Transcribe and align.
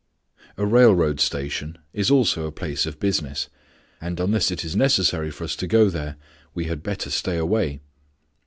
A 0.57 0.65
railroad 0.65 1.19
station 1.19 1.77
is 1.93 2.09
also 2.09 2.47
a 2.47 2.51
place 2.51 2.87
of 2.87 2.99
business, 2.99 3.49
and 4.01 4.19
unless 4.19 4.49
it 4.49 4.65
is 4.65 4.75
necessary 4.75 5.29
for 5.29 5.43
us 5.43 5.55
to 5.57 5.67
go 5.67 5.91
there, 5.91 6.15
we 6.55 6.63
had 6.65 6.81
better 6.81 7.11
stay 7.11 7.37
away. 7.37 7.81